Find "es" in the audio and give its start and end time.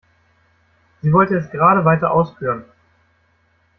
1.37-1.51